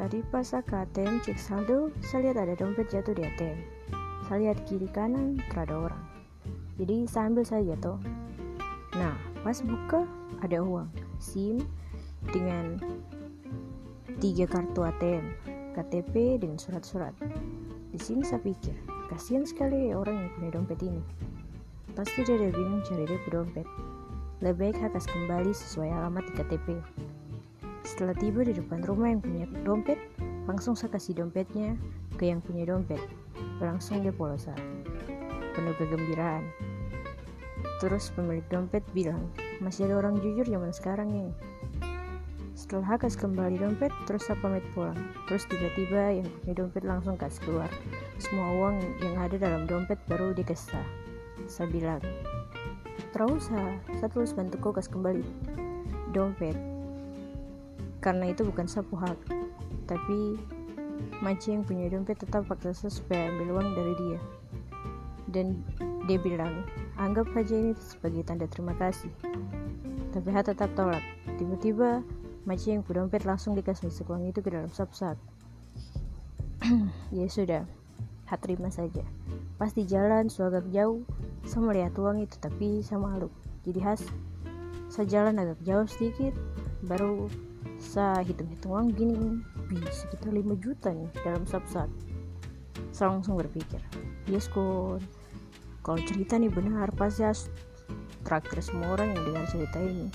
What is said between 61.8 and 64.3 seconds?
dompet tetap paksa supaya ambil uang dari dia.